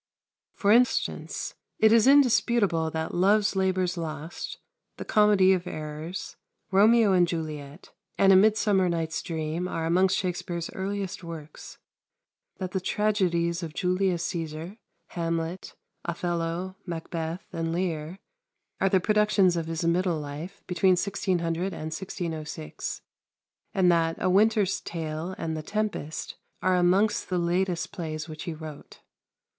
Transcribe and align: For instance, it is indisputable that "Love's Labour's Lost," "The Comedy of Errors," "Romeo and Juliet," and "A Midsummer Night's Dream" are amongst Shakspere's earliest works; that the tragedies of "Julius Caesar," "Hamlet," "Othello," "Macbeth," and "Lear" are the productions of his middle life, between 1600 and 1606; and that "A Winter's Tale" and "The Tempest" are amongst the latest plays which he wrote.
For 0.55 0.71
instance, 0.71 1.53
it 1.77 1.91
is 1.91 2.07
indisputable 2.07 2.89
that 2.89 3.13
"Love's 3.13 3.55
Labour's 3.55 3.97
Lost," 3.97 4.57
"The 4.97 5.05
Comedy 5.05 5.53
of 5.53 5.67
Errors," 5.67 6.37
"Romeo 6.71 7.13
and 7.13 7.27
Juliet," 7.27 7.91
and 8.17 8.33
"A 8.33 8.35
Midsummer 8.35 8.89
Night's 8.89 9.21
Dream" 9.21 9.67
are 9.67 9.85
amongst 9.85 10.17
Shakspere's 10.17 10.71
earliest 10.73 11.23
works; 11.23 11.77
that 12.57 12.71
the 12.71 12.81
tragedies 12.81 13.61
of 13.61 13.75
"Julius 13.75 14.25
Caesar," 14.25 14.77
"Hamlet," 15.09 15.75
"Othello," 16.03 16.77
"Macbeth," 16.87 17.45
and 17.53 17.71
"Lear" 17.71 18.17
are 18.79 18.89
the 18.89 18.99
productions 18.99 19.55
of 19.55 19.67
his 19.67 19.83
middle 19.85 20.19
life, 20.19 20.63
between 20.65 20.93
1600 20.93 21.73
and 21.73 21.91
1606; 21.93 23.03
and 23.75 23.91
that 23.91 24.17
"A 24.19 24.31
Winter's 24.31 24.79
Tale" 24.81 25.35
and 25.37 25.55
"The 25.55 25.61
Tempest" 25.61 26.37
are 26.63 26.75
amongst 26.77 27.29
the 27.29 27.37
latest 27.37 27.91
plays 27.91 28.27
which 28.27 28.45
he 28.45 28.53
wrote. 28.55 29.01